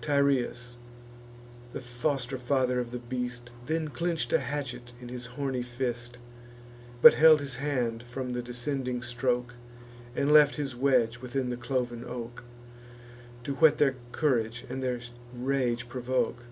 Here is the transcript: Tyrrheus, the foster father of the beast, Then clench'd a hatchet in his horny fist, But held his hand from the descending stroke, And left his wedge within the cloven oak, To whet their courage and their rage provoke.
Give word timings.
Tyrrheus, 0.00 0.76
the 1.72 1.80
foster 1.80 2.38
father 2.38 2.78
of 2.78 2.92
the 2.92 3.00
beast, 3.00 3.50
Then 3.66 3.88
clench'd 3.88 4.32
a 4.32 4.38
hatchet 4.38 4.92
in 5.00 5.08
his 5.08 5.26
horny 5.26 5.64
fist, 5.64 6.16
But 7.02 7.14
held 7.14 7.40
his 7.40 7.56
hand 7.56 8.04
from 8.04 8.32
the 8.32 8.40
descending 8.40 9.02
stroke, 9.02 9.54
And 10.14 10.30
left 10.30 10.54
his 10.54 10.76
wedge 10.76 11.18
within 11.20 11.50
the 11.50 11.56
cloven 11.56 12.04
oak, 12.04 12.44
To 13.42 13.54
whet 13.56 13.78
their 13.78 13.96
courage 14.12 14.64
and 14.68 14.80
their 14.80 15.00
rage 15.34 15.88
provoke. 15.88 16.44